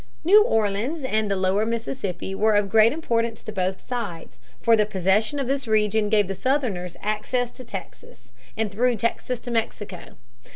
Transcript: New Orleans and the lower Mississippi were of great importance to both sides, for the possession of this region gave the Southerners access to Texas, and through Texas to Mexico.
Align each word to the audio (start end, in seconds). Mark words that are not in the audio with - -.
New 0.23 0.43
Orleans 0.43 1.03
and 1.03 1.29
the 1.29 1.35
lower 1.35 1.63
Mississippi 1.63 2.33
were 2.33 2.55
of 2.55 2.71
great 2.71 2.91
importance 2.91 3.43
to 3.43 3.51
both 3.51 3.87
sides, 3.87 4.39
for 4.59 4.75
the 4.75 4.83
possession 4.87 5.37
of 5.37 5.45
this 5.45 5.67
region 5.67 6.09
gave 6.09 6.27
the 6.27 6.33
Southerners 6.33 6.97
access 7.03 7.51
to 7.51 7.63
Texas, 7.63 8.31
and 8.57 8.71
through 8.71 8.95
Texas 8.95 9.39
to 9.41 9.51
Mexico. 9.51 10.17